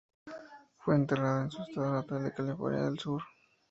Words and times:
Fue 0.79 0.95
enterrada 0.95 1.43
en 1.43 1.51
su 1.51 1.61
estado 1.61 1.91
natal 1.93 2.23
de 2.23 2.33
Carolina 2.33 2.85
del 2.85 2.97
Sur. 2.97 3.21